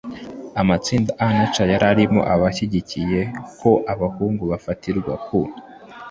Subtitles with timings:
[0.61, 3.19] Amatsinda A na C yari arimo abashyigikiye
[3.59, 5.39] ko abahungu bafatirwa ku